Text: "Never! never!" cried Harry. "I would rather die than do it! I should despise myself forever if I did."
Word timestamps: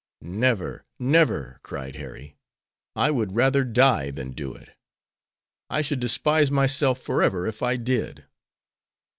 "Never! 0.23 0.83
never!" 0.97 1.59
cried 1.61 1.95
Harry. 1.97 2.35
"I 2.95 3.11
would 3.11 3.35
rather 3.35 3.63
die 3.63 4.09
than 4.09 4.31
do 4.31 4.51
it! 4.55 4.69
I 5.69 5.83
should 5.83 5.99
despise 5.99 6.49
myself 6.49 6.99
forever 6.99 7.45
if 7.45 7.61
I 7.61 7.77
did." 7.77 8.25